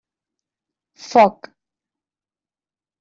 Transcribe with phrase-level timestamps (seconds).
[1.09, 1.39] Foc.